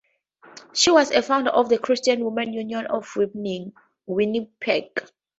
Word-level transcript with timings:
She 0.73 0.89
was 0.89 1.11
a 1.11 1.21
founder 1.21 1.51
of 1.51 1.69
the 1.69 1.77
Christian 1.77 2.23
Woman's 2.23 2.55
Union 2.55 2.87
of 2.87 3.15
Winnipeg. 4.07 4.89